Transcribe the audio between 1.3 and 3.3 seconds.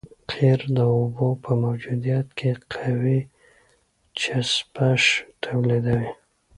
په موجودیت کې قوي